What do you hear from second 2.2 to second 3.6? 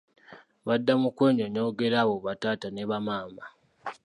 ba taaata ne ba maama.